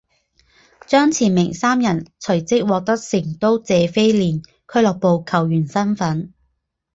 [0.87, 6.33] 张池明三人随即获得成都谢菲联俱乐部球员身份。